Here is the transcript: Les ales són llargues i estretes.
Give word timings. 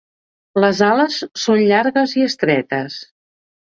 Les 0.63 0.81
ales 0.87 1.19
són 1.43 1.63
llargues 1.69 2.19
i 2.23 2.29
estretes. 2.33 3.03